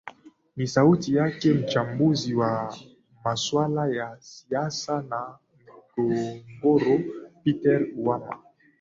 [0.55, 2.75] ni sauti yake mchambuzi wa
[3.25, 5.37] masuala ya siasa na
[5.97, 6.99] migogoro
[7.43, 8.37] peter ouma